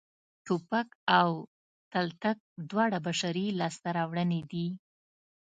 ټوپک 0.45 0.89
او 1.19 1.29
تلتک 1.91 2.37
دواړه 2.69 2.97
بشري 3.07 3.45
لاسته 3.59 3.89
راوړنې 3.97 4.41
دي 4.51 4.67